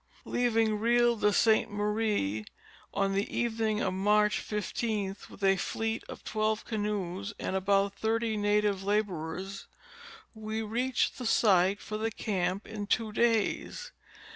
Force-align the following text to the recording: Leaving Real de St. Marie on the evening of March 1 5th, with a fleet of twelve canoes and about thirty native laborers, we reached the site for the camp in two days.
Leaving 0.25 0.79
Real 0.79 1.15
de 1.15 1.31
St. 1.31 1.69
Marie 1.69 2.43
on 2.91 3.13
the 3.13 3.31
evening 3.31 3.81
of 3.81 3.93
March 3.93 4.39
1 4.51 4.59
5th, 4.63 5.29
with 5.29 5.43
a 5.43 5.57
fleet 5.57 6.03
of 6.09 6.23
twelve 6.23 6.65
canoes 6.65 7.35
and 7.37 7.55
about 7.55 7.93
thirty 7.99 8.35
native 8.35 8.83
laborers, 8.83 9.67
we 10.33 10.63
reached 10.63 11.19
the 11.19 11.25
site 11.27 11.79
for 11.79 11.97
the 11.99 12.09
camp 12.09 12.65
in 12.67 12.87
two 12.87 13.11
days. 13.11 13.91